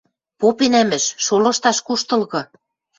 [0.39, 2.41] Попенӓмӹш: шолышташ куштылгы...